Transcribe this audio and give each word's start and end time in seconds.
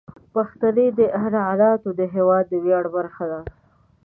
پښتني 0.33 0.87
عنعنات 1.21 1.83
د 1.99 2.01
هیواد 2.15 2.45
د 2.51 2.53
ویاړ 2.63 2.83
برخه 2.95 3.25
دي. 3.31 3.43